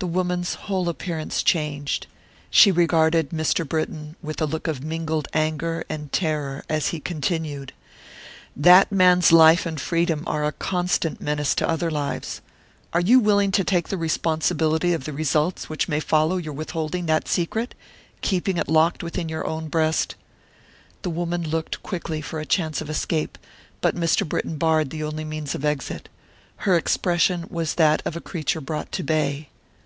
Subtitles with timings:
[0.00, 2.06] The woman's whole appearance changed;
[2.50, 3.68] she regarded Mr.
[3.68, 7.72] Britton with a look of mingled anger and terror, as he continued:
[8.54, 12.40] "That man's life and freedom are a constant menace to other lives.
[12.92, 17.06] Are you willing to take the responsibility of the results which may follow your withholding
[17.06, 17.74] that secret,
[18.22, 20.14] keeping it locked within your own breast?"
[21.02, 23.36] The woman looked quickly for a chance of escape,
[23.80, 24.24] but Mr.
[24.24, 26.08] Britton barred the only means of exit.
[26.58, 29.48] Her expression was that of a creature brought to bay.